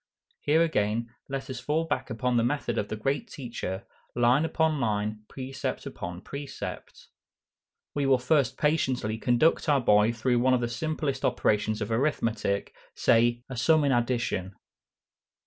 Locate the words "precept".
5.27-5.85, 6.21-7.09